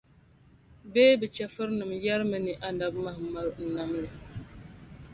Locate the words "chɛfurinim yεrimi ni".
1.35-2.53